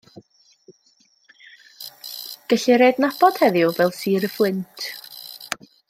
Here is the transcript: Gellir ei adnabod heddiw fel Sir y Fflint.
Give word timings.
Gellir 2.53 2.85
ei 2.85 2.89
adnabod 2.93 3.39
heddiw 3.43 3.71
fel 3.81 3.95
Sir 4.01 4.27
y 4.31 4.33
Fflint. 4.39 4.91